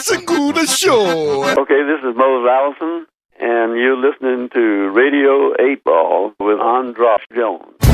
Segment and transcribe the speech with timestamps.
[0.00, 1.44] Single the show.
[1.44, 3.06] Okay, this is Mose Allison,
[3.38, 7.89] and you're listening to Radio 8 Ball with Andras Jones.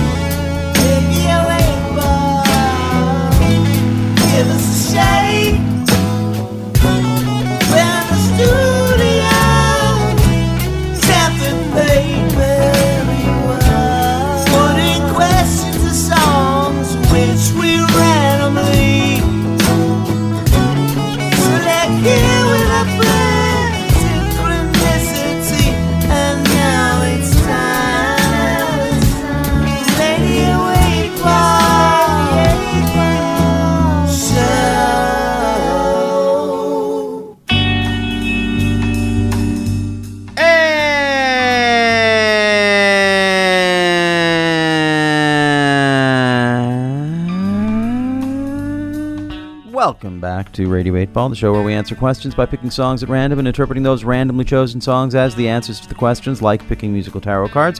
[49.77, 53.03] Welcome back to Radio 8 Ball, the show where we answer questions by picking songs
[53.03, 56.67] at random and interpreting those randomly chosen songs as the answers to the questions, like
[56.67, 57.79] picking musical tarot cards.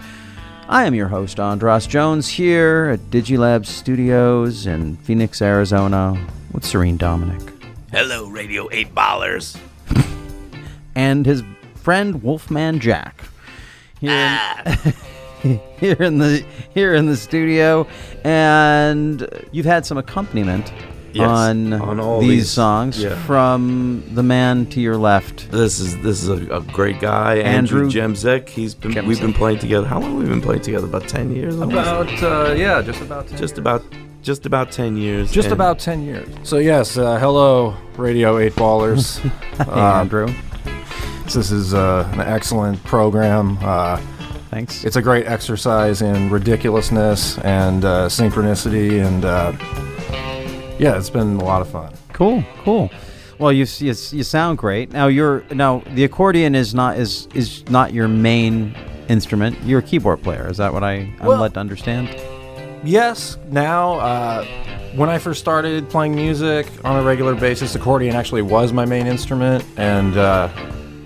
[0.69, 6.23] I am your host, Andras Jones, here at Digilab Studios in Phoenix, Arizona,
[6.53, 7.41] with Serene Dominic
[7.91, 9.59] Hello, Radio 8 Ballers.
[10.95, 11.43] and his
[11.77, 13.25] friend Wolfman Jack.
[14.01, 14.93] Here, in, ah.
[15.81, 16.45] here in the
[16.75, 17.89] here in the studio,
[18.23, 20.71] and you've had some accompaniment
[21.17, 23.15] Yes, on, on all these, these, songs yeah.
[23.25, 25.51] from the man to your left.
[25.51, 28.49] This is this is a, a great guy, Andrew, Andrew Jemzek.
[28.49, 29.87] He's been we've been playing together.
[29.87, 30.87] How long have we been playing together?
[30.87, 31.59] About ten years.
[31.59, 33.83] About uh, yeah, just about 10 just about
[34.23, 35.31] just about ten years.
[35.33, 36.29] just about ten years.
[36.43, 39.19] So yes, uh, hello, Radio Eight Ballers.
[39.57, 40.29] Hey, Uh, Andrew,
[41.25, 43.57] This is uh, an excellent program.
[43.63, 43.97] Uh,
[44.51, 44.85] thanks.
[44.85, 49.53] it's a great exercise in ridiculousness and uh, synchronicity, and uh,
[50.79, 51.93] yeah, it's been a lot of fun.
[52.13, 52.91] Cool, cool.
[53.39, 54.93] Well, you, you you sound great.
[54.93, 58.75] Now you're now the accordion is not is is not your main
[59.09, 59.59] instrument.
[59.63, 60.49] You're a keyboard player.
[60.49, 62.09] Is that what I I'm Well- led to understand?
[62.85, 64.45] Yes, now uh,
[64.95, 69.07] when I first started playing music on a regular basis, accordion actually was my main
[69.07, 70.49] instrument, and uh,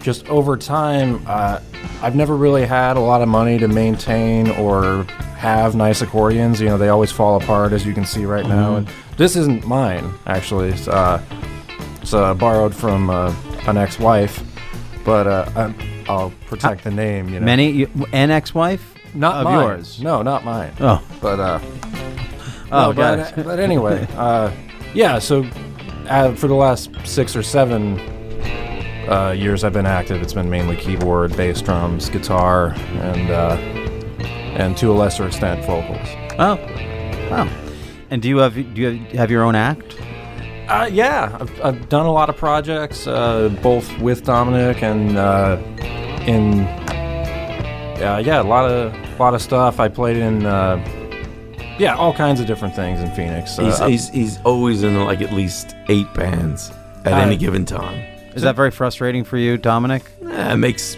[0.01, 1.61] just over time, uh,
[2.03, 5.05] I've never really had a lot of money to maintain or
[5.39, 6.61] have nice accordions.
[6.61, 8.77] You know, they always fall apart, as you can see right now.
[8.77, 8.89] And
[9.21, 10.71] this isn't mine, actually.
[10.71, 11.23] It's, uh,
[12.01, 13.35] it's uh, borrowed from uh,
[13.67, 14.43] an ex-wife,
[15.05, 15.75] but uh, I'm,
[16.09, 17.29] I'll protect the name.
[17.29, 19.61] You know, Many you, an ex-wife not of mine.
[19.61, 20.01] yours.
[20.01, 20.73] No, not mine.
[20.81, 21.61] Oh, But uh,
[22.73, 24.51] oh, no, but, but anyway, uh,
[24.95, 25.19] yeah.
[25.19, 25.45] So
[26.09, 28.01] uh, for the last six or seven
[29.07, 33.57] uh, years I've been active, it's been mainly keyboard, bass drums, guitar, and uh,
[34.57, 36.09] and to a lesser extent vocals.
[36.39, 36.57] Oh,
[37.31, 37.70] wow.
[38.11, 39.97] And do you have do you have, have your own act?
[40.69, 45.59] Uh, yeah, I've, I've done a lot of projects, uh, both with Dominic and uh,
[46.27, 46.61] in
[48.03, 49.79] uh, yeah, a lot of lot of stuff.
[49.81, 50.77] I played in uh,
[51.79, 53.59] yeah, all kinds of different things in Phoenix.
[53.59, 56.71] Uh, He's, he's he's always in like at least eight bands
[57.05, 57.99] at Uh, any given time.
[58.35, 60.03] Is that very frustrating for you, Dominic?
[60.25, 60.97] Eh, it makes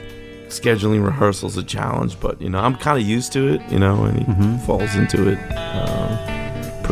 [0.48, 3.62] scheduling rehearsals a challenge, but you know I'm kind of used to it.
[3.70, 4.60] You know, and he Mhm.
[4.66, 6.31] falls into it uh,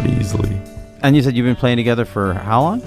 [0.00, 0.60] pretty easily.
[1.02, 2.80] And you said you've been playing together for how long?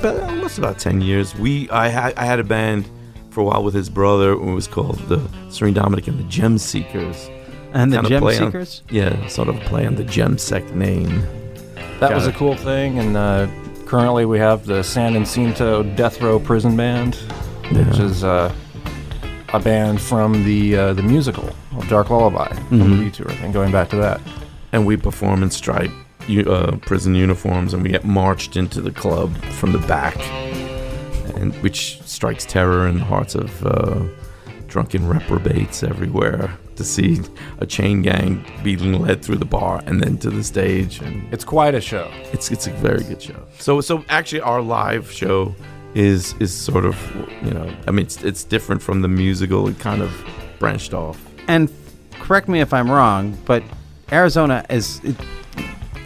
[0.00, 1.34] But almost about ten years.
[1.34, 2.88] We I had I had a band
[3.30, 4.32] for a while with his brother.
[4.32, 5.20] It was called the
[5.50, 7.28] Serene Dominic and the Gem Seekers.
[7.74, 8.82] And the Kinda Gem play on- Seekers?
[8.90, 11.20] Yeah, sort of play on the Gem Sec name.
[12.00, 12.34] That Got was it.
[12.34, 13.48] a cool thing, and uh,
[13.86, 17.16] currently we have the San Jacinto Death Row Prison Band,
[17.72, 18.54] which is uh,
[19.52, 23.04] a band from the uh, the musical of Dark Lullaby from Mhm.
[23.04, 24.20] Detour, and going back to that.
[24.72, 28.90] and we perform in striped u- uh, prison uniforms, and we get marched into the
[28.92, 30.16] club from the back,
[31.36, 34.02] and which strikes terror in the hearts of uh,
[34.66, 37.20] drunken reprobates everywhere to see
[37.58, 41.44] a chain gang being led through the bar and then to the stage, and It's
[41.44, 42.10] quite a show.
[42.32, 43.40] it's it's a very good show.
[43.58, 45.54] So so actually, our live show
[45.94, 46.96] is is sort of
[47.42, 49.68] you know I mean it's it's different from the musical.
[49.68, 50.10] It kind of
[50.58, 51.18] branched off.
[51.48, 51.68] And
[52.20, 53.62] correct me if I'm wrong, but
[54.12, 55.16] Arizona is it,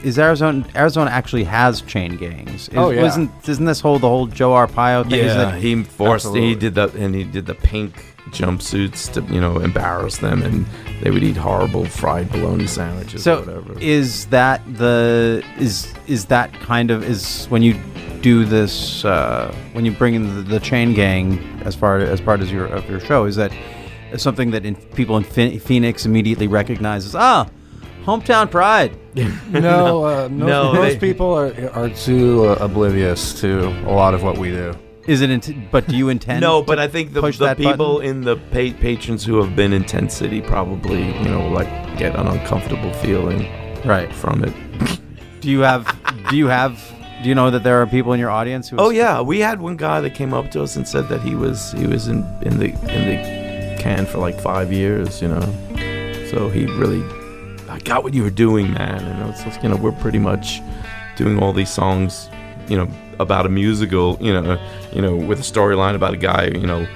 [0.03, 2.69] is Arizona Arizona actually has chain gangs.
[2.69, 3.03] Is, Oh, yeah.
[3.03, 5.21] Wasn't isn't this whole the whole Joe Arpaio thing?
[5.21, 6.35] is Yeah, that- he forced.
[6.35, 10.65] He did that, and he did the pink jumpsuits to you know embarrass them, and
[11.03, 13.79] they would eat horrible fried bologna sandwiches or so whatever.
[13.81, 17.75] is that the is is that kind of is when you
[18.23, 22.41] do this uh, when you bring in the, the chain gang as far as part
[22.41, 23.53] of your of your show is that
[24.17, 27.47] something that in, people in Phoenix immediately recognizes ah
[28.05, 28.97] hometown pride
[29.51, 34.15] No, uh, most, No, most they- people are are too uh, oblivious to a lot
[34.15, 34.75] of what we do.
[35.07, 35.31] Is it?
[35.31, 36.41] Int- but do you intend?
[36.41, 38.11] No, to but I think the, push the that people button?
[38.11, 41.67] in the pa- patrons who have been in Tent City probably, you know, like
[41.99, 43.41] get an uncomfortable feeling
[43.85, 44.13] right.
[44.15, 44.55] from it.
[45.41, 45.85] Do you have?
[46.31, 46.79] do you have?
[47.23, 48.77] Do you know that there are people in your audience who?
[48.79, 51.35] Oh yeah, we had one guy that came up to us and said that he
[51.35, 55.43] was he was in in the in the can for like five years, you know.
[56.31, 57.03] So he really,
[57.73, 59.03] I got what you were doing, man.
[59.03, 60.61] And it's just, you know we're pretty much
[61.17, 62.29] doing all these songs,
[62.69, 62.87] you know,
[63.19, 64.61] about a musical, you know,
[64.93, 66.87] you know, with a storyline about a guy, you know.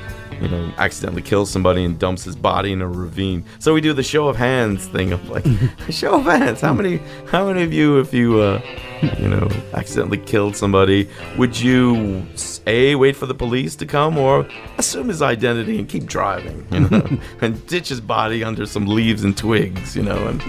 [0.41, 3.45] You know, accidentally kills somebody and dumps his body in a ravine.
[3.59, 5.45] So we do the show of hands thing of like,
[5.91, 6.61] show of hands.
[6.61, 7.01] How many,
[7.31, 8.61] how many of you, if you, uh,
[9.19, 14.19] you know, accidentally killed somebody, would you s- a wait for the police to come
[14.19, 14.47] or
[14.79, 19.25] assume his identity and keep driving, you know, and ditch his body under some leaves
[19.25, 20.43] and twigs, you know, and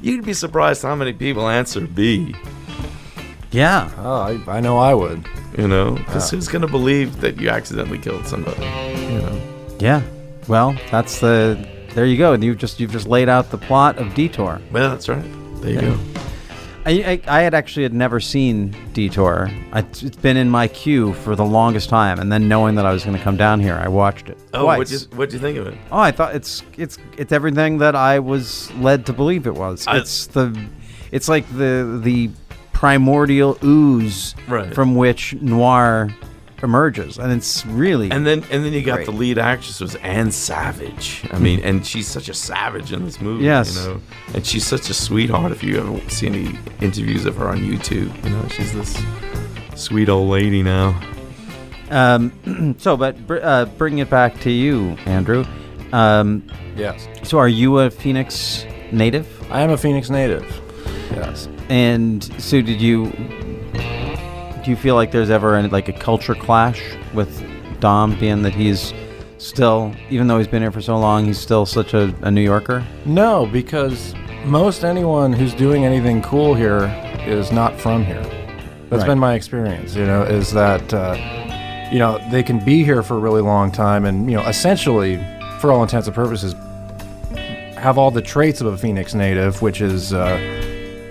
[0.00, 2.34] you'd be surprised how many people answer B,
[3.50, 3.90] Yeah.
[3.98, 5.26] Oh, I, I know I would.
[5.58, 9.76] You know, because who's gonna believe that you accidentally killed somebody, you know?
[9.78, 10.02] Yeah.
[10.48, 11.66] Well, that's the.
[11.94, 12.34] There you go.
[12.34, 14.60] And You've just you've just laid out the plot of Detour.
[14.70, 15.24] Well, that's right.
[15.62, 15.98] There you go.
[16.84, 19.50] I, I, I had actually had never seen Detour.
[19.72, 22.92] I, it's been in my queue for the longest time, and then knowing that I
[22.92, 24.38] was going to come down here, I watched it.
[24.54, 25.74] Oh, what'd you, what'd you think of it?
[25.90, 29.84] Oh, I thought it's it's it's everything that I was led to believe it was.
[29.88, 30.56] I- it's the
[31.10, 32.30] it's like the the
[32.80, 34.74] primordial ooze Right.
[34.74, 36.10] from which noir
[36.62, 39.06] emerges, and it's really And then and then you got Great.
[39.06, 41.22] the lead actress was Ann Savage.
[41.32, 43.44] I mean, and she's such a savage in this movie.
[43.44, 43.76] Yes.
[43.76, 44.00] You know,
[44.34, 45.52] and she's such a sweetheart.
[45.52, 49.02] If you ever see any interviews of her on YouTube, you know, she's this
[49.74, 51.00] sweet old lady now.
[51.90, 52.74] um.
[52.78, 55.44] so, but br- uh, bringing it back to you, Andrew.
[55.94, 56.42] Um.
[56.76, 57.08] Yes.
[57.22, 59.26] So, are you a Phoenix native?
[59.50, 60.44] I am a Phoenix native.
[61.12, 61.48] Yes.
[61.68, 63.10] And so, did you?
[64.64, 66.82] Do you feel like there's ever any, like a culture clash
[67.14, 67.40] with
[67.80, 68.92] Dom, being that he's
[69.38, 72.40] still, even though he's been here for so long, he's still such a, a New
[72.42, 72.84] Yorker?
[73.04, 74.12] No, because
[74.44, 76.86] most anyone who's doing anything cool here
[77.26, 78.22] is not from here.
[78.90, 79.06] That's Right.
[79.06, 81.16] been my experience, you know, is that, uh,
[81.92, 85.16] you know, they can be here for a really long time and, you know, essentially,
[85.60, 86.54] for all intents and purposes,
[87.76, 90.38] have all the traits of a Phoenix native, which is, uh,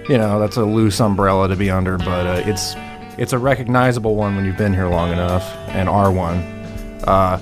[0.09, 2.75] you know, that's a loose umbrella to be under, but uh, it's
[3.17, 6.37] it's a recognizable one when you've been here long enough and are one.
[7.05, 7.39] Uh,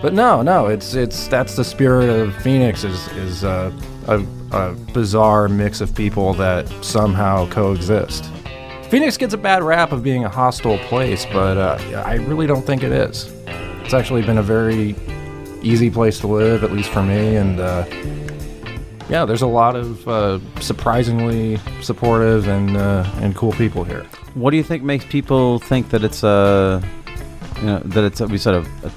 [0.00, 3.70] but no, no, it's it's that's the spirit of Phoenix is is uh,
[4.08, 8.30] a, a bizarre mix of people that somehow coexist.
[8.90, 12.66] Phoenix gets a bad rap of being a hostile place, but uh, I really don't
[12.66, 13.32] think it is.
[13.84, 14.94] It's actually been a very
[15.62, 17.84] easy place to live, at least for me, and uh,
[19.12, 24.04] yeah, there's a lot of uh, surprisingly supportive and uh, and cool people here.
[24.34, 26.82] What do you think makes people think that it's a,
[27.60, 28.90] you know, that it's a, we said a, a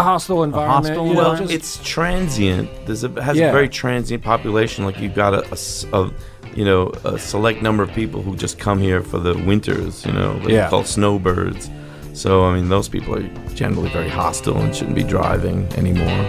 [0.00, 0.86] A hostile environment.
[0.86, 2.68] hostile you know, Well, just- it's transient.
[2.86, 3.48] There's a has Yeah.
[3.50, 4.84] a very transient population.
[4.84, 6.10] Like you've got a, a s- a,
[6.58, 10.04] you know, a select number of people who just come here for the winters.
[10.06, 10.68] You know, they're Yeah.
[10.70, 11.70] called snowbirds.
[12.12, 16.24] So I mean, those people are generally very hostile and shouldn't be driving anymore.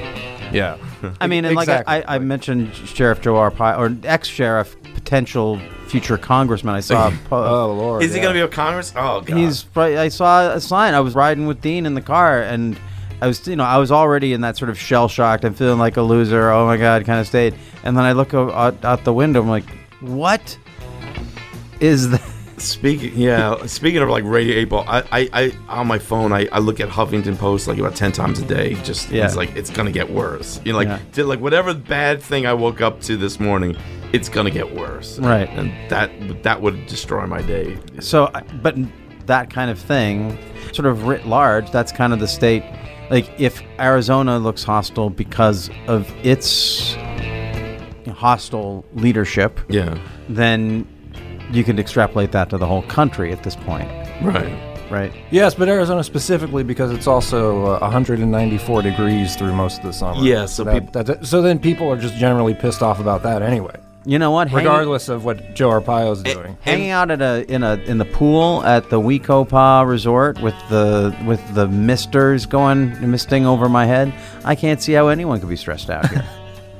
[0.51, 0.78] Yeah.
[1.22, 1.94] I mean, and Exactly.
[1.96, 6.75] like I, I mentioned Sheriff Joe Arpaio, or ex-sheriff, potential future congressman.
[6.75, 7.12] I saw.
[7.30, 8.04] po- uh, Oh Lord.
[8.04, 8.24] Is he yeah.
[8.24, 8.94] gonna be a Congress?
[8.96, 9.38] Oh God.
[9.38, 9.66] He's.
[9.75, 10.94] I saw a sign.
[10.94, 12.78] I was riding with Dean in the car, and
[13.22, 15.80] I was, you know, I was already in that sort of shell shocked and feeling
[15.80, 16.52] like a loser.
[16.52, 17.54] Oh my god, kind of state.
[17.83, 19.42] And then I look out, out the window.
[19.42, 19.66] I'm like,
[20.02, 20.57] what
[21.80, 22.21] is that?
[22.59, 23.66] Speaking, yeah.
[23.66, 26.80] Speaking of like Radio Eight Ball, I, I, I on my phone, I, I look
[26.80, 28.75] at Huffington Post like about ten times a day.
[28.83, 29.25] Just Yeah.
[29.25, 30.59] it's like it's gonna get worse.
[30.66, 30.99] You know, like Yeah.
[31.13, 33.75] to, like whatever bad thing I woke up to this morning,
[34.13, 35.19] it's gonna get worse.
[35.19, 35.49] Right.
[35.49, 37.78] And that that would destroy my day.
[37.99, 38.75] So, but
[39.25, 40.37] that kind of thing,
[40.73, 42.63] sort of writ large, that's kind of the state.
[43.11, 46.95] Like, if Arizona looks hostile because of its
[48.16, 49.97] hostile leadership, Yeah.
[50.28, 50.87] then
[51.51, 53.89] you could extrapolate that to the whole country at this point,
[54.21, 54.53] Right.
[54.91, 55.11] right?
[55.31, 60.21] Yes, but Arizona specifically because it's also uh, 194 degrees through most of the summer.
[60.21, 63.41] Yeah, so that, peop- that- so then people are just generally pissed off about that
[63.41, 63.75] anyway,
[64.06, 64.47] You know what?
[64.49, 66.57] Hanging- regardless of what Joe Arpaio's doing.
[66.61, 71.15] hanging out at a in a in the pool at the We-Ko-Pa Resort with the
[71.25, 74.13] with the misters going misting over my head,
[74.45, 76.23] I can't see how anyone could be stressed out here.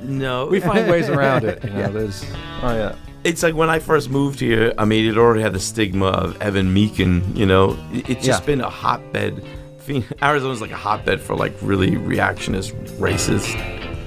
[0.02, 0.46] No.
[0.50, 1.62] we find ways around it.
[1.64, 2.24] You know, there's
[2.62, 2.94] oh yeah.
[3.22, 6.40] It's like when I first moved here, I mean, it already had the stigma of
[6.40, 7.76] Evan Mecham, you know?
[7.92, 8.46] It's just Yeah.
[8.46, 9.44] been a hotbed.
[10.22, 13.54] Arizona's like a hotbed for like really reactionist, racist,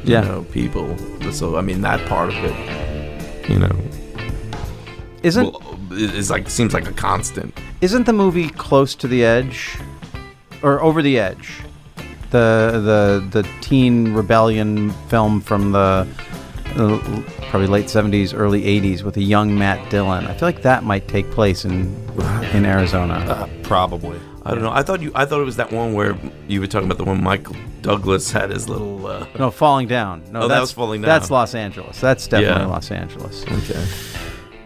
[0.06, 0.22] you Yeah.
[0.22, 0.96] know, people.
[1.32, 3.76] So, I mean, that part of it, you know,
[5.22, 7.56] Isn't well, is like, seems like a constant.
[7.82, 9.78] isn't the movie Close to the Edge
[10.64, 11.60] or Over the Edge,
[12.32, 12.82] the
[13.32, 16.08] the the teen rebellion film from the
[16.76, 20.26] probably late '70s, early '80s with a young Matt Dillon.
[20.26, 21.96] I feel like that might take place in
[22.54, 23.14] in Arizona.
[23.16, 24.20] Uh, probably.
[24.46, 24.72] I don't know.
[24.72, 25.12] I thought you.
[25.16, 28.32] I thought it was that one where you were talking about the one Michael Douglas
[28.32, 29.06] had his little.
[29.08, 30.24] Uh, no, falling down.
[30.32, 31.08] No, Oh, that that's was Falling down.
[31.08, 32.00] That's Los Angeles.
[32.02, 32.68] That's definitely Yeah.
[32.68, 33.44] Los Angeles.
[33.48, 33.86] okay.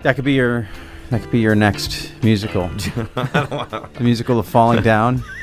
[0.03, 0.67] That could be your.
[1.09, 2.67] That could be your next musical.
[3.15, 5.23] the musical of Falling Down.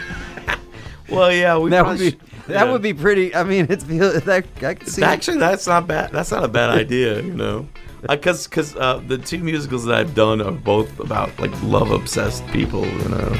[1.11, 2.17] Well, yeah, we That would probably be.
[2.17, 2.73] sh- That yeah.
[2.73, 3.35] would be pretty.
[3.35, 3.85] I mean, it's
[4.25, 5.03] that I can see.
[5.03, 5.05] it.
[5.05, 6.13] Actually, that's not bad.
[6.13, 7.69] That's not a bad idea, you know.
[8.07, 12.47] Because because uh, the two musicals that I've done are both about like love obsessed
[12.49, 13.35] people, you know,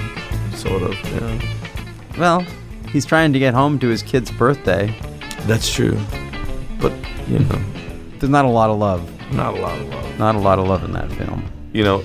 [0.55, 0.93] sort of.
[1.05, 1.39] Yeah.
[2.17, 2.47] Well,
[2.89, 4.99] he's trying to get home to his kid's birthday.
[5.41, 5.99] That's true.
[6.81, 6.93] But
[7.29, 7.61] you know,
[8.19, 9.03] There's not a lot of love.
[9.35, 10.19] not a lot of love.
[10.19, 11.45] Not a lot of love in that film.
[11.75, 12.05] You know,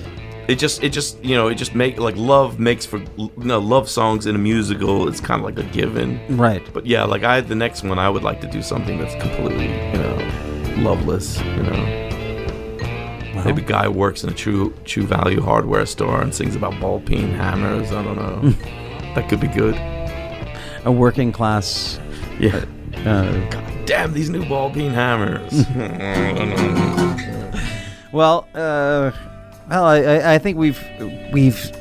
[0.50, 3.60] it just it just you know it just make like love makes for you know
[3.60, 5.08] love songs in a musical.
[5.08, 6.20] It's kind of like a given.
[6.36, 6.62] Right.
[6.72, 9.66] But yeah, like I the next one I would like to do something that's completely
[9.66, 11.40] you know loveless.
[11.40, 12.06] You know.
[13.44, 17.30] Maybe guy works in a true true value hardware store and sings about ball peen
[17.30, 17.92] hammers.
[17.92, 18.50] I don't know.
[19.14, 19.76] that could be good.
[20.84, 22.00] A working class.
[22.40, 22.64] Yeah.
[23.06, 25.64] Uh, Damn these new ball peen hammers.
[28.12, 29.12] well, uh,
[29.70, 30.84] well, I, I, I think we've
[31.32, 31.72] we've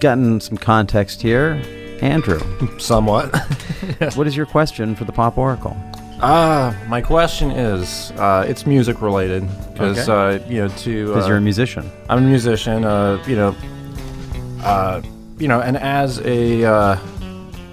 [0.00, 1.62] gotten some context here.
[2.00, 2.40] Andrew,
[2.78, 3.34] Somewhat.
[4.14, 5.76] what is your question for the Pop Oracle?
[6.20, 11.28] Ah, my question is, uh, it's music related because uh, you know to Because uh,
[11.28, 11.90] you're a musician.
[12.08, 13.54] I'm a musician, uh, you know,
[14.62, 15.02] uh,
[15.38, 16.98] you know, and as a uh,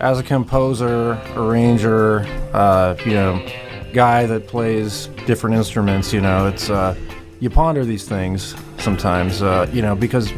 [0.01, 3.45] as a composer, arranger, uh, you know,
[3.93, 6.95] guy that plays different instruments, you know, it's uh,
[7.39, 10.31] you ponder these things sometimes, uh, you know, because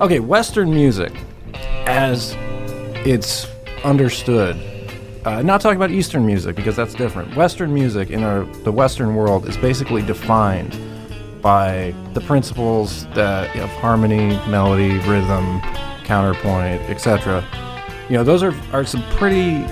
[0.00, 1.12] okay, Western music,
[1.86, 2.34] as
[3.06, 3.46] it's
[3.84, 4.56] understood.
[5.24, 7.34] Uh, not talking about Eastern music because that's different.
[7.34, 10.76] Western music in our, the Western world is basically defined
[11.40, 15.60] by the principles that of harmony, melody, rhythm,
[16.04, 17.44] counterpoint, etc.
[18.08, 19.62] You know, those are, are some pretty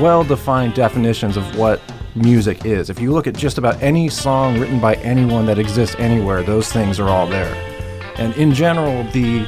[0.00, 1.80] well defined definitions of what
[2.14, 2.90] music is.
[2.90, 6.70] If you look at just about any song written by anyone that exists anywhere, those
[6.72, 7.54] things are all there.
[8.16, 9.46] And in general, the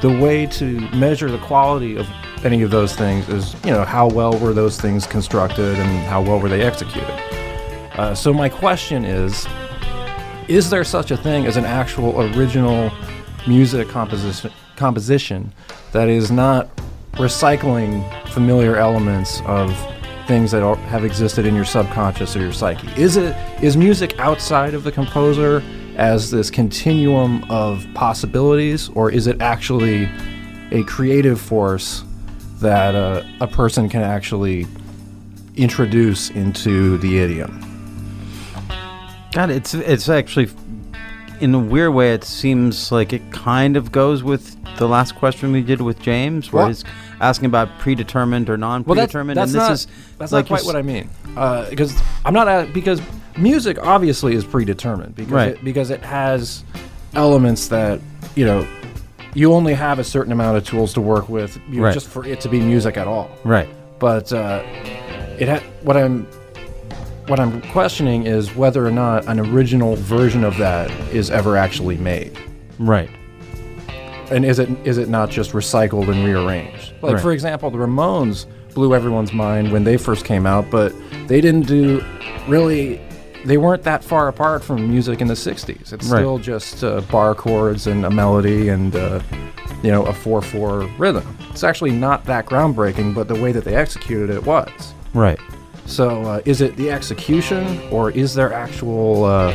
[0.00, 2.08] the way to measure the quality of
[2.44, 6.20] any of those things is, you know, how well were those things constructed and how
[6.20, 7.08] well were they executed.
[7.96, 9.46] Uh, so my question is,
[10.48, 12.90] is there such a thing as an actual original
[13.46, 15.52] music composition composition
[15.92, 16.68] that is not
[17.12, 19.70] recycling familiar elements of
[20.26, 24.18] things that are, have existed in your subconscious or your psyche is it is music
[24.18, 25.62] outside of the composer
[25.96, 30.08] as this continuum of possibilities or is it actually
[30.70, 32.04] a creative force
[32.60, 34.66] that uh, a person can actually
[35.56, 37.58] introduce into the idiom
[39.32, 40.50] God, it's it's actually
[41.40, 42.12] in a weird way.
[42.12, 46.52] It seems like it kind of goes with the last question we did with James,
[46.52, 46.84] where Well- he's
[47.22, 49.36] asking about predetermined or Well, that's, non-predetermined.
[49.38, 49.86] that's and this not is
[50.18, 51.08] that's like not quite what I mean.
[51.70, 53.00] Because I'm not at, because
[53.38, 55.48] music obviously is predetermined because Right.
[55.50, 56.64] it, because it has
[57.14, 58.00] elements that
[58.34, 58.66] you know
[59.34, 61.94] you only have a certain amount of tools to work with you know, Right.
[61.94, 63.30] just for it to be music at all.
[63.44, 63.68] Right.
[63.98, 64.62] But uh,
[65.38, 66.26] it ha- what I'm
[67.28, 71.96] what I'm questioning is whether or not an original version of that is ever actually
[71.98, 72.36] made.
[72.80, 73.08] Right.
[74.32, 76.81] and is it is it not just recycled and rearranged?
[77.02, 77.22] Like Right.
[77.22, 80.92] for example, the Ramones blew everyone's mind when they first came out, but
[81.26, 82.02] they didn't do
[82.48, 83.00] really.
[83.44, 85.92] They weren't that far apart from music in the '60s.
[85.92, 86.20] It's Right.
[86.20, 89.18] still just uh, bar chords and a melody and uh,
[89.82, 91.26] you know a four-four rhythm.
[91.50, 94.68] It's actually not that groundbreaking, but the way that they executed it was.
[95.12, 95.40] Right.
[95.86, 99.52] So, uh, is it the execution, or is there actual uh,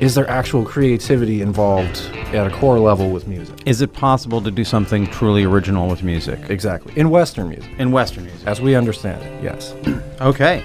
[0.00, 1.98] is there actual creativity involved
[2.34, 3.54] at a core level with music?
[3.66, 6.92] Is it possible to do something truly original with music Exactly.
[6.96, 8.46] In Western music, in Western music?
[8.46, 9.74] as we understand it, yes.
[10.20, 10.62] Okay.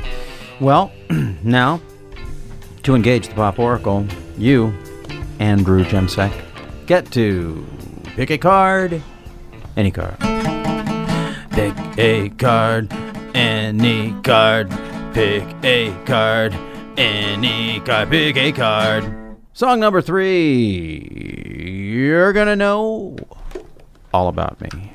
[0.62, 0.92] Well,
[1.44, 1.82] now
[2.84, 4.06] to engage the Pop Oracle,
[4.38, 4.74] you,
[5.40, 6.32] Andrew Jemsek,
[6.86, 7.66] get to
[8.16, 9.02] pick a card,
[9.76, 10.18] any card.
[11.52, 12.92] Pick a card,
[13.36, 14.70] any card.
[15.14, 16.54] Pick a card,
[16.98, 18.10] any card.
[18.10, 19.21] Pick a card.
[19.54, 21.08] Song number three.
[21.94, 23.18] You're gonna know
[24.14, 24.94] all about me.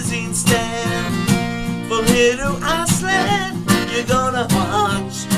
[0.00, 1.28] Magazine stand.
[1.86, 5.29] From here to Iceland, you're gonna watch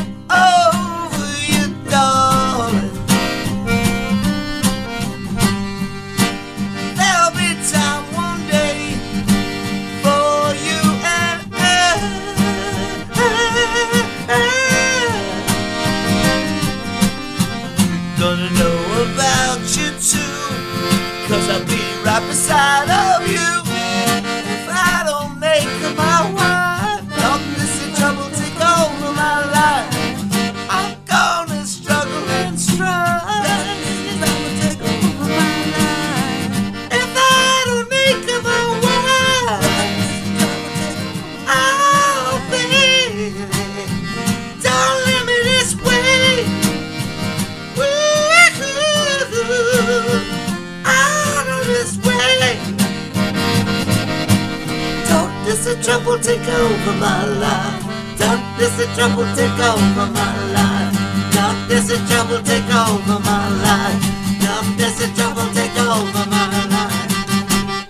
[52.53, 52.77] way.
[55.09, 58.19] Darkness and trouble take over my life.
[58.19, 61.33] Darkness and trouble take over my life.
[61.33, 64.03] Darkness and trouble take over my life.
[64.41, 67.89] Darkness and trouble take over my life.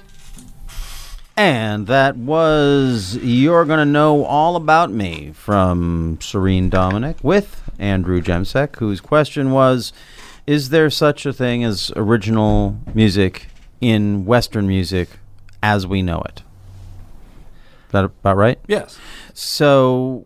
[1.36, 8.76] And that was You're Gonna Know All About Me from Serene Dominic with Andrew Jemsek,
[8.76, 9.92] whose question was
[10.46, 13.48] Is there such a thing as original music
[13.82, 15.10] in Western music
[15.62, 16.42] as we know it?
[17.86, 18.58] Is that about right?
[18.66, 18.98] Yes.
[19.34, 20.24] So,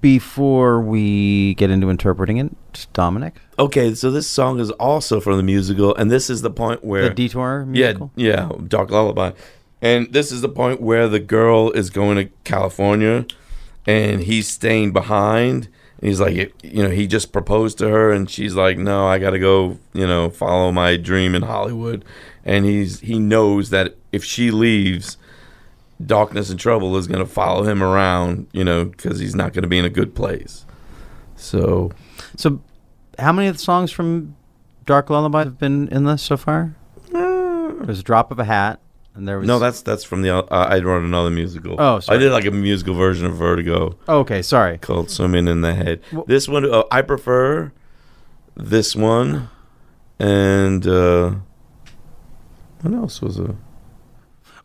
[0.00, 5.42] before we get into interpreting it, Dominic, Okay, so this song is also from the
[5.42, 8.10] musical, and this is the point where the Detour musical.
[8.16, 9.32] yeah, yeah, Dark Lullaby,
[9.80, 13.24] and this is the point where the girl is going to California,
[13.86, 15.68] and he's staying behind.
[16.00, 19.18] And he's like, you know, he just proposed to her, and she's like, no, I
[19.18, 22.04] got to go, you know, follow my dream in Hollywood,
[22.44, 25.16] and he's he knows that if she leaves,
[26.04, 29.62] darkness and trouble is going to follow him around, you know, because he's not going
[29.62, 30.66] to be in a good place.
[31.36, 31.92] So
[32.36, 32.60] So,
[33.18, 34.36] how many of the songs from
[34.84, 36.74] Dark Lullaby have been in this so far?
[37.14, 38.80] Uh, There's a drop of a hat,
[39.16, 40.36] and there was No, that's that's from the.
[40.36, 41.76] Uh, I wrote another musical.
[41.78, 42.18] Oh, sorry.
[42.18, 44.42] I did like a musical version of Vertigo Oh, okay.
[44.42, 44.78] Sorry.
[44.78, 47.72] called "Swimming in the Head." Wh- this one, uh, I prefer
[48.56, 49.48] this one,
[50.18, 51.34] and uh,
[52.82, 53.50] what else was it?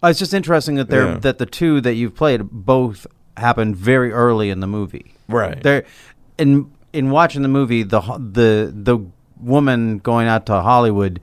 [0.03, 1.17] Oh, it's just interesting that they're Yeah.
[1.19, 3.05] that the two that you've played both
[3.37, 5.13] happened very early in the movie.
[5.27, 5.61] Right.
[5.61, 5.85] They're
[6.37, 8.99] in in watching the movie the the the
[9.39, 11.19] woman going out to Hollywood.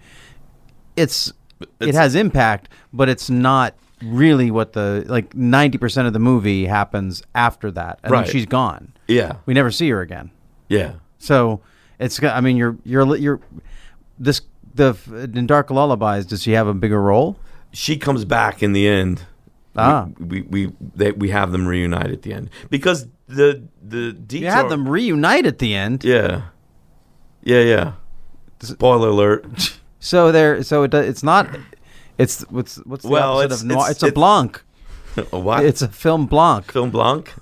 [0.97, 1.33] It's,
[1.81, 6.67] it has impact, but it's not really what the like ninety percent of the movie
[6.67, 8.93] happens after that, and then she's gone.
[9.09, 10.31] Yeah, We never see her again.
[10.69, 11.61] yeah, So
[11.99, 13.41] it's I mean you're you're you're
[14.19, 14.43] this
[14.75, 14.97] the
[15.35, 16.27] in Dark Lullabies.
[16.27, 17.39] Does she have a bigger role?
[17.71, 19.23] she comes back in the end.
[19.77, 20.09] Ah.
[20.19, 24.47] we we we, they, we have them reunite at the end because the the detour.
[24.49, 26.03] You had them reunite at the end.
[26.05, 26.43] Yeah,
[27.43, 27.93] yeah, yeah.
[28.61, 29.79] Spoiler alert.
[30.01, 31.49] So there, so it, it's not.
[32.19, 33.79] It's what's what's the Well, opposite it's- of noir?
[33.79, 34.63] it's- It's, a it's- blanc.
[35.33, 35.65] A what?
[35.65, 36.71] It's a film blanc.
[36.71, 37.33] film blanc.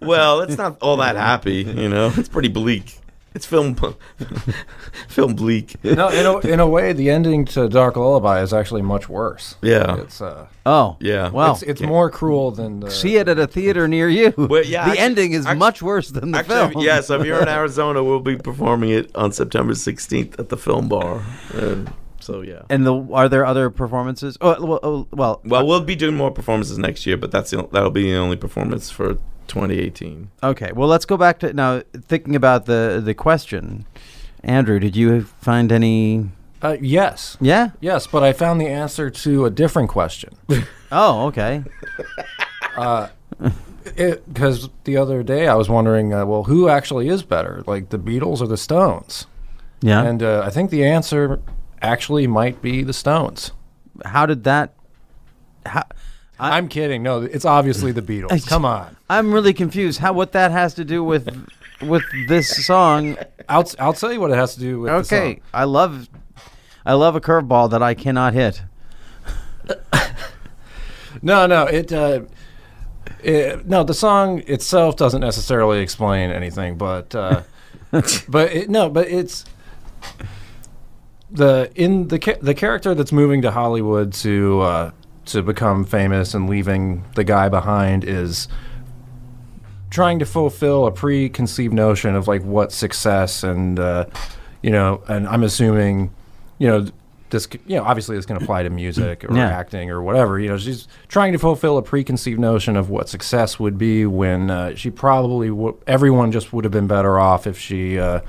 [0.00, 2.12] Well, it's not all that happy, you know.
[2.16, 2.98] It's pretty bleak.
[3.34, 3.74] It's film,
[5.08, 5.82] film bleak.
[5.84, 9.56] No, in a, in a way, the ending to Dark Lullaby is actually much worse.
[9.60, 9.96] Yeah.
[9.98, 11.30] It's uh, Oh, Yeah.
[11.30, 12.90] Well, it's, it's more cruel than the.
[12.90, 14.32] see it at a theater near you.
[14.36, 16.84] Well, yeah, the actually- ending is actu- much worse than the Actually, film.
[16.84, 20.88] yes, if you're in Arizona, we'll be performing it on September 16th at the Film
[20.88, 21.22] Bar.
[21.54, 22.62] And so yeah.
[22.70, 24.38] And the are there other performances?
[24.40, 27.68] Oh, well, oh, well, Well, we'll be doing more performances next year, but that's the,
[27.72, 30.30] that'll be the only performance for 2018.
[30.42, 30.72] okay.
[30.72, 31.82] Well, let's go back to now.
[32.08, 33.84] Thinking about the the question,
[34.42, 36.30] Andrew, did you find any?
[36.62, 37.36] Uh, yes.
[37.40, 37.70] Yeah.
[37.80, 40.36] Yes, but I found the answer to a different question.
[40.96, 41.64] Oh, okay.
[43.84, 47.98] Because the other day I was wondering, uh, well, who actually is better, like the
[47.98, 49.26] Beatles or the Stones?
[49.82, 50.02] Yeah.
[50.04, 51.40] And uh, I think the answer
[51.82, 53.50] actually might be the Stones.
[54.04, 54.72] how did that?
[55.66, 55.82] How,
[56.38, 57.02] I, am kidding.
[57.02, 58.46] No, it's obviously the Beatles.
[58.48, 58.96] Come on.
[59.08, 60.00] I'm really confused.
[60.00, 61.28] How what that has to do with
[61.80, 63.16] with this song?
[63.48, 65.18] I'll, I'll tell you what it has to do with the song.
[65.18, 66.08] Okay, I love
[66.84, 68.62] I love a curveball that I cannot hit.
[71.22, 72.20] No, no, it, uh,
[73.22, 73.66] it.
[73.66, 77.42] No, the song itself doesn't necessarily explain anything, but uh,
[77.90, 79.44] but it, no, but it's
[81.30, 84.90] the in the the character that's moving to Hollywood to uh,
[85.26, 88.48] to become famous and leaving the guy behind is
[89.90, 94.06] trying to fulfill a preconceived notion of like what success and uh,
[94.62, 96.10] you know, and I'm assuming,
[96.58, 96.86] you know,
[97.30, 99.48] this you know obviously this can apply to music or Yeah.
[99.48, 100.38] acting or whatever.
[100.38, 104.50] You know, she's trying to fulfill a preconceived notion of what success would be when
[104.50, 108.20] uh, she probably w- everyone just would have been better off if she uh,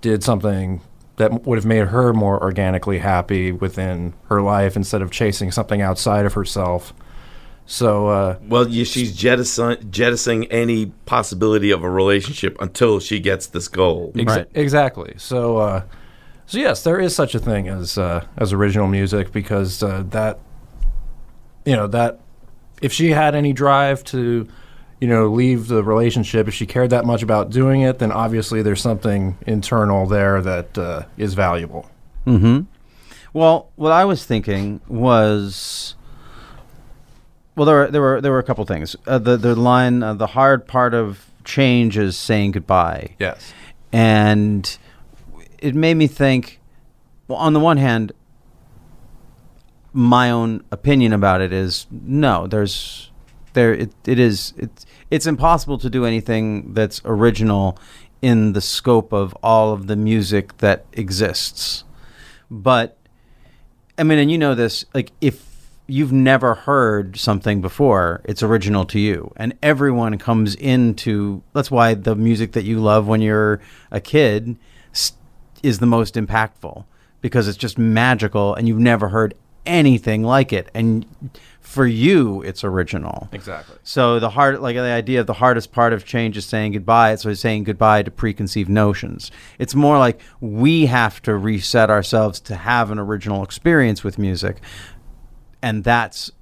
[0.00, 0.80] did something
[1.20, 5.80] that would have made her more organically happy within her life instead of chasing something
[5.80, 6.92] outside of herself.
[7.66, 13.46] So uh, Well, yeah, she's jettison, jettisoning any possibility of a relationship until she gets
[13.46, 14.12] this goal.
[14.16, 14.46] Exa- Right.
[14.54, 15.14] Exactly.
[15.18, 15.82] So, uh,
[16.46, 20.40] so yes, there is such a thing as uh, as original music because uh, that,
[21.64, 22.18] you know, that
[22.82, 24.48] if she had any drive to,
[25.00, 28.62] you know, leave the relationship, if she cared that much about doing it, then obviously
[28.62, 31.88] there's something internal there that uh, is valuable.
[32.26, 32.60] Mm-hmm.
[33.32, 35.94] Well, what I was thinking was,
[37.56, 38.96] well, there were there were there were a couple things.
[39.06, 43.52] Uh, the the line, uh, the hard part of change is saying goodbye, Yes.
[43.92, 44.76] and
[45.58, 46.58] it made me think.
[47.28, 48.12] Well, on the one hand,
[49.92, 52.46] my own opinion about it is no.
[52.48, 53.09] There's
[53.52, 57.78] there it, it is it's it's impossible to do anything that's original
[58.22, 61.84] in the scope of all of the music that exists.
[62.50, 62.96] But
[63.98, 65.46] I mean, and you know this, like if
[65.86, 69.32] you've never heard something before, it's original to you.
[69.36, 73.60] And everyone comes into that's why the music that you love when you're
[73.90, 74.56] a kid
[75.62, 76.84] is the most impactful
[77.20, 79.34] because it's just magical and you've never heard
[79.66, 80.70] anything like it.
[80.74, 81.06] And
[81.70, 83.28] for you, it's original.
[83.30, 83.76] Exactly.
[83.84, 87.12] So the hard, like the idea of the hardest part of change is saying goodbye.
[87.12, 89.30] It's saying goodbye to preconceived notions.
[89.58, 94.60] It's more like we have to reset ourselves to have an original experience with music,
[95.62, 96.32] and that's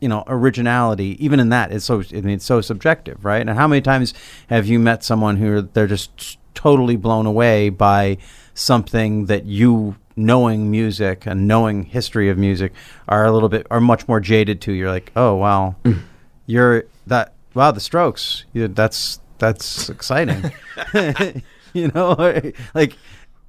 [0.00, 1.22] you know originality.
[1.22, 3.46] Even in that, it's so I mean, it's so subjective, right?
[3.46, 4.14] And how many times
[4.48, 8.16] have you met someone who they're just totally blown away by
[8.54, 12.72] something that you knowing music and knowing history of music
[13.08, 15.76] are a little bit are much more jaded to you're like oh wow.
[15.84, 16.00] Mm.
[16.46, 20.52] You're that wow the strokes that's that's exciting.
[21.74, 22.96] You know like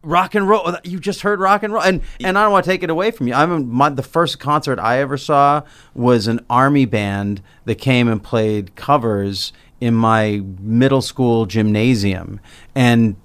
[0.04, 1.82] rock and roll you just heard rock and roll.
[1.82, 3.34] And and I don't want to take it away from you.
[3.34, 8.22] I'm my, the first concert I ever saw was an army band that came and
[8.22, 12.42] played covers in my middle school gymnasium.
[12.76, 13.16] And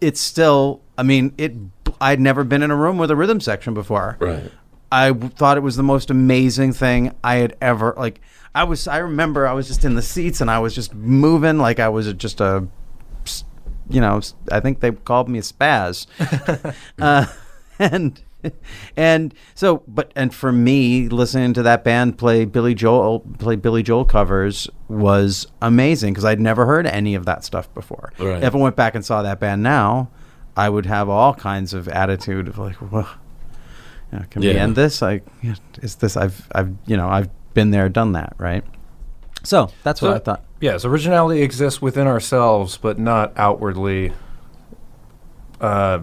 [0.00, 1.52] it's still i mean it
[2.00, 4.50] i'd never been in a room with a rhythm section before Right.
[4.92, 8.20] i thought it was the most amazing thing i had ever like
[8.54, 11.58] i was i remember i was just in the seats and i was just moving
[11.58, 12.66] like i was just a,
[13.90, 14.20] you know
[14.52, 16.06] I think they called me a spaz
[17.00, 17.26] uh,
[17.78, 18.22] and
[18.96, 23.82] and so but and for me listening to that band play billy joel play billy
[23.82, 28.42] joel covers was amazing because i'd never heard any of that stuff before Right.
[28.42, 30.10] if i went back and saw that band now
[30.58, 33.08] i would have all kinds of attitude of like well
[34.12, 37.30] you know, can we end this like yeah, is this i've i've you know i've
[37.54, 38.64] been there done that right
[39.42, 44.12] so that's what i thought Yes, originality exists within ourselves, but not outwardly.
[45.60, 46.00] Uh,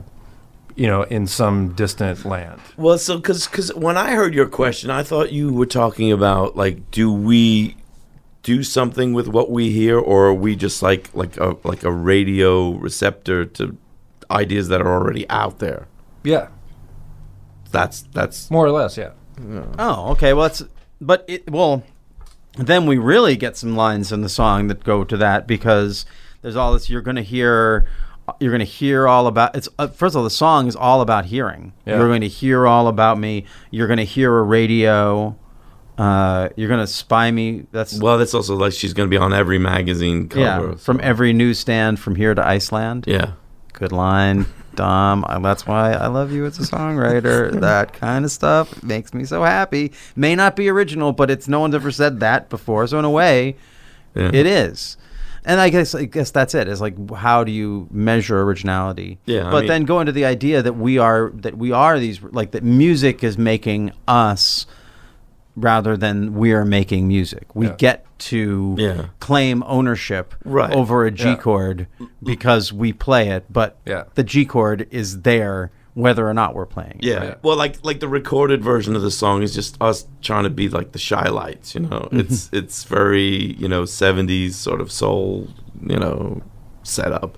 [0.75, 2.59] you know, in some distant land.
[2.75, 6.57] Well, so because because when I heard your question, I thought you were talking about
[6.57, 7.77] like, do we
[8.43, 11.91] do something with what we hear, or are we just like like a like a
[11.91, 13.77] radio receptor to
[14.31, 15.87] ideas that are already out there?
[16.23, 16.47] Yeah,
[17.71, 18.97] That's that's more or less.
[18.97, 19.11] Yeah.
[19.77, 20.33] Oh, okay.
[20.33, 20.63] Well, it's
[21.01, 21.83] but it well,
[22.57, 26.05] then we really get some lines in the song that go to that because
[26.41, 26.89] there's all this.
[26.89, 27.85] You're going to hear.
[28.39, 29.55] You're going to hear all about.
[29.55, 31.73] It's uh, first of all, the song is all about hearing.
[31.85, 31.97] Yeah.
[31.99, 33.45] You're going to hear all about me.
[33.69, 35.37] You're going to hear a radio.
[35.97, 37.67] Uh, you're going to spy me.
[37.71, 38.17] That's well.
[38.17, 40.41] That's also like she's going to be on every magazine cover.
[40.69, 40.75] yeah.
[40.75, 43.03] From so- every newsstand from here to Iceland.
[43.07, 43.33] yeah.
[43.77, 45.25] Good line, Dom.
[45.41, 47.59] That's why I love you as a songwriter.
[47.59, 49.91] that kind of stuff makes me so happy.
[50.15, 52.87] May not be original, but it's no one's ever said that before.
[52.87, 53.57] So in a way,
[54.15, 54.31] Yeah.
[54.33, 54.95] it is.
[55.43, 56.67] And I guess I guess that's it.
[56.69, 59.19] Is like how do you measure originality?
[59.25, 61.99] Yeah, I But mean- then go into the idea that we are that we are
[61.99, 64.65] these like that music is making us
[65.57, 67.45] rather than we are making music.
[67.53, 67.75] We Yeah.
[67.77, 69.05] get to Yeah.
[69.19, 70.71] claim ownership Right.
[70.73, 71.35] over a G Yeah.
[71.35, 71.87] chord
[72.23, 74.03] because we play it, but Yeah.
[74.15, 76.97] the G chord is there whether or not we're playing.
[76.99, 77.03] it.
[77.05, 77.23] Yeah.
[77.23, 77.35] Yeah.
[77.41, 80.67] Well, like like the recorded version of the song is just us trying to be
[80.69, 82.07] like the Chi-Lites, you know.
[82.11, 82.19] Mm-hmm.
[82.19, 85.47] It's it's very, you know, 70s sort of soul,
[85.81, 86.41] you know,
[86.83, 87.37] setup.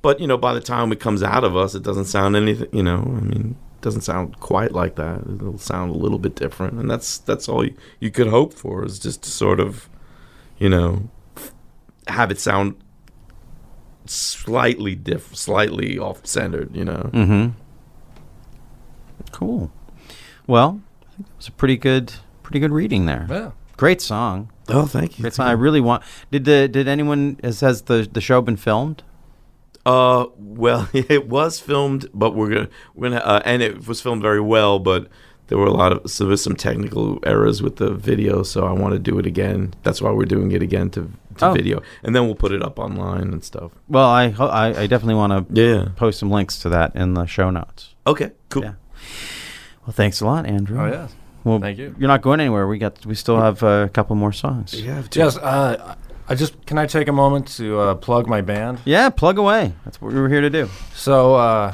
[0.00, 2.68] But, you know, by the time it comes out of us, it doesn't sound anything,
[2.72, 5.22] you know, I mean, it doesn't sound quite like that.
[5.34, 8.84] It'll sound a little bit different, and that's that's all you, you could hope for
[8.84, 9.88] is just to sort of,
[10.58, 11.08] you know,
[12.06, 12.76] have it sound
[14.06, 16.74] slightly diff, slightly off centered.
[16.74, 17.10] You know.
[17.12, 17.48] Mm-hmm.
[19.32, 19.70] Cool.
[20.46, 23.26] Well, I think it was a pretty good, pretty good reading there.
[23.28, 23.50] Yeah.
[23.76, 24.50] Great song.
[24.68, 25.22] Oh, thank you.
[25.22, 25.46] Great song.
[25.46, 26.02] I really want.
[26.30, 29.02] Did the did anyone has, has the the show been filmed?
[29.86, 34.22] Uh, well, it was filmed, but we're gonna we're gonna uh, and it was filmed
[34.22, 35.08] very well, but
[35.48, 38.72] there were a lot of so there's some technical errors with the video, so I
[38.72, 39.74] want to do it again.
[39.82, 41.52] That's why we're doing it again to to Oh.
[41.52, 43.70] video, and then we'll put it up online and stuff.
[43.88, 45.88] Well, I ho- I, I definitely want to Yeah.
[45.96, 47.94] post some links to that in the show notes.
[48.06, 48.32] Okay.
[48.48, 48.62] Cool.
[48.64, 48.72] Yeah.
[49.86, 50.80] Well, thanks a lot, Andrew.
[50.80, 51.08] Oh yeah.
[51.44, 51.94] Well, Thank you.
[51.98, 52.66] You're not going anywhere.
[52.66, 54.74] We got we still have uh, a couple more songs.
[54.74, 55.02] Yeah.
[55.12, 55.36] Yes.
[55.36, 55.94] Uh,
[56.28, 58.80] I just can I take a moment to uh, plug my band.
[58.84, 59.72] Yeah, plug away.
[59.84, 60.68] That's what we were here to do.
[60.94, 61.72] So, uh,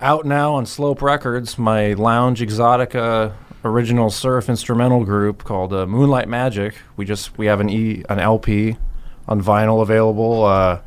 [0.00, 3.32] out now on Slope Records, my lounge exotica
[3.64, 6.74] original surf instrumental group called uh, Moonlight Magic.
[6.96, 8.76] We just we have an e an LP
[9.26, 10.44] on vinyl available.
[10.44, 10.80] Uh,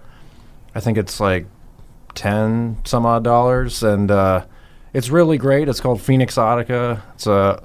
[0.75, 1.47] I think it's like
[2.13, 4.45] ten some odd dollars, and uh,
[4.93, 5.67] it's really great.
[5.67, 7.01] It's called Phoenix Exotica.
[7.15, 7.63] It's uh,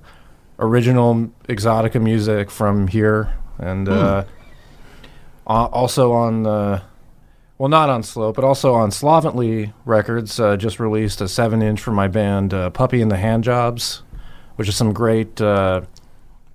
[0.59, 4.25] original exotica music from here, and uh,
[5.47, 6.47] also on.
[6.47, 6.83] Uh,
[7.63, 11.81] well, not on Slope, but also on Slovenly Records, uh, just released a seven inch
[11.81, 14.03] from my band uh, Puppy and the Handjobs,
[14.57, 15.83] which is some great uh,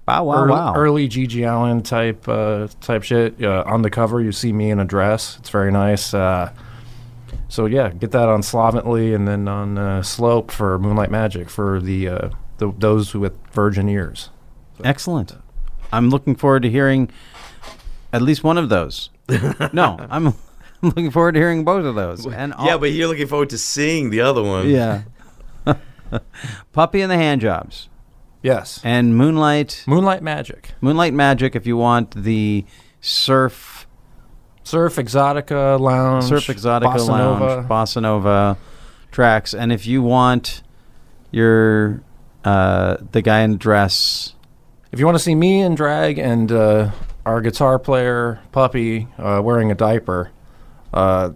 [0.05, 0.73] Wow, wow, early, wow.
[0.75, 1.45] early G.G.
[1.45, 3.41] Allen type uh, type shit.
[3.41, 5.37] Uh, on the cover, you see me in a dress.
[5.39, 6.13] It's very nice.
[6.13, 6.51] Uh,
[7.47, 11.79] so yeah, get that on Slovenly and then on uh, Slope for Moonlight Magic for
[11.79, 14.29] the, uh, the those with virgin ears.
[14.83, 15.37] Excellent.
[15.93, 17.09] I'm looking forward to hearing
[18.11, 19.09] at least one of those.
[19.71, 20.33] no, I'm
[20.81, 22.25] looking forward to hearing both of those.
[22.25, 24.69] And all- yeah, but you're looking forward to seeing the other one.
[24.69, 25.03] yeah.
[26.71, 27.89] Puppy and the hand jobs
[28.41, 31.55] Yes, and Moonlight Moonlight Magic, Moonlight Magic.
[31.55, 32.63] If you want the
[33.01, 33.87] surf
[34.63, 37.67] Surf Exotica Lounge, surf exotica Bossa lounge Nova.
[37.67, 38.57] bossa nova
[39.11, 40.61] tracks, and if you want
[41.31, 42.01] your
[42.45, 44.33] uh, the guy in the dress.
[44.93, 46.91] If you want to see me in drag and uh,
[47.25, 50.31] our guitar player puppy uh, wearing a diaper,
[50.97, 51.31] uh,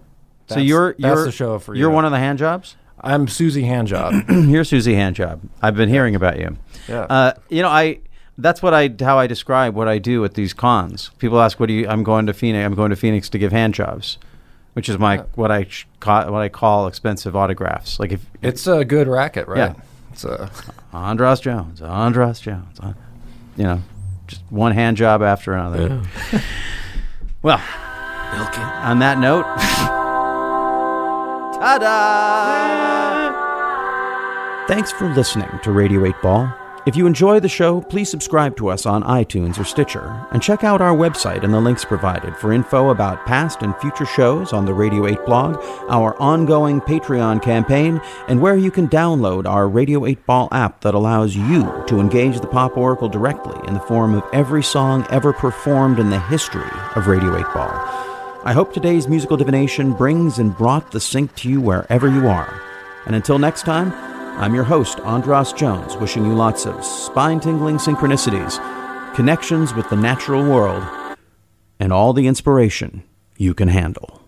[0.48, 1.82] So you're that's you're the show for you.
[1.82, 2.76] You're one of the hand jobs.
[3.04, 4.48] I'm Susie Handjob.
[4.52, 5.40] You're Susie Handjob.
[5.60, 6.56] I've been hearing about you.
[6.88, 7.02] yeah.
[7.10, 8.00] Uh, you know, I
[8.38, 11.10] that's what I how I describe what I do at these cons.
[11.18, 12.64] People ask, "What do you?" I'm going to Phoenix.
[12.64, 14.20] I'm going to Phoenix to give hand jobs,
[14.74, 15.24] which is my Yeah.
[15.36, 15.66] what I
[16.00, 18.00] ca- what I call expensive autographs.
[18.00, 19.58] Like if it's a good racket, right?
[19.58, 19.74] Yeah.
[20.14, 20.52] It's a
[20.94, 22.94] Andras Jones, Andras Jones, uh,
[23.58, 23.82] you know,
[24.28, 26.04] just one hand job after another.
[26.32, 26.42] Yeah.
[27.42, 27.62] Well,
[28.34, 28.60] Milk it.
[28.60, 29.44] on that note,
[31.60, 33.32] ta-da!
[34.68, 36.54] Thanks for listening to Radio 8 Ball.
[36.84, 40.64] If you enjoy the show, please subscribe to us on iTunes or Stitcher, and check
[40.64, 44.66] out our website and the links provided for info about past and future shows on
[44.66, 45.58] the Radio 8 blog,
[45.90, 50.96] our ongoing Patreon campaign, and where you can download our Radio 8 Ball app that
[50.96, 55.34] allows you to engage the Pop Oracle directly in the form of every song ever
[55.34, 58.11] performed in the history of Radio 8 Ball.
[58.44, 62.60] I hope today's musical divination brings and brought the sync to you wherever you are.
[63.06, 63.94] And until next time,
[64.42, 68.58] I'm your host, Andras Jones, wishing you lots of spine tingling synchronicities,
[69.14, 70.84] connections with the natural world,
[71.80, 73.04] and all the inspiration
[73.38, 74.24] you can handle.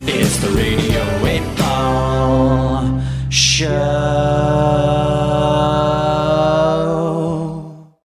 [0.00, 5.11] It's the Radio 8 Ball Show.